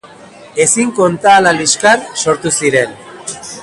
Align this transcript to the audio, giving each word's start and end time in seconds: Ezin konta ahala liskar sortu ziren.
Ezin 0.65 0.93
konta 1.01 1.31
ahala 1.33 1.53
liskar 1.59 2.05
sortu 2.25 2.57
ziren. 2.61 3.01